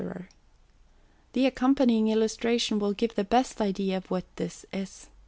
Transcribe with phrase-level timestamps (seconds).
[1.33, 5.05] The accompanying illustration will give the best idea of what this is.